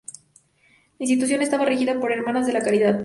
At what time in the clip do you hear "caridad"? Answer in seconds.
2.63-2.99